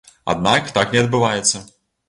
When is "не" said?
0.97-1.03